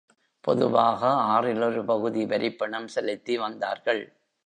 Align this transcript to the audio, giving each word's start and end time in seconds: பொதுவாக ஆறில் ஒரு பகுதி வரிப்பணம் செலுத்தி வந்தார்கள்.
பொதுவாக 0.43 1.11
ஆறில் 1.11 1.61
ஒரு 1.61 1.85
பகுதி 1.85 2.25
வரிப்பணம் 2.25 2.87
செலுத்தி 2.87 3.37
வந்தார்கள். 3.37 4.03